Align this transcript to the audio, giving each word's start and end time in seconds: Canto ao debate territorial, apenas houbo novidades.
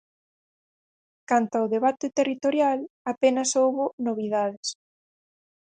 Canto 1.29 1.55
ao 1.57 1.71
debate 1.75 2.07
territorial, 2.19 2.79
apenas 3.11 3.49
houbo 3.61 3.85
novidades. 4.07 4.67